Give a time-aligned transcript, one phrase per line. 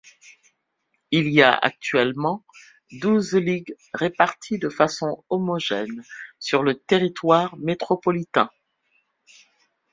[1.11, 2.43] Il y a actuellement
[2.91, 6.03] douze ligues réparties de façon homogène
[6.39, 8.49] sur le territoire métropolitain.